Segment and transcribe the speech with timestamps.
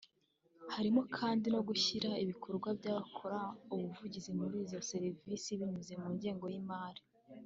[0.73, 3.39] Harimo kandi no gushyigikira ibikorwa by’abakora
[3.75, 7.01] ubuvugizi muri izo serivisi binyuze mu ngengo y’ imari